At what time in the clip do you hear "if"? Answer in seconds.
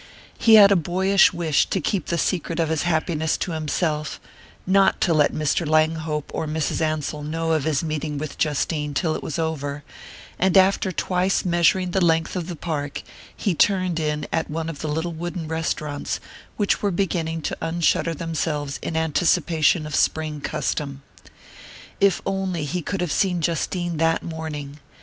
21.99-22.23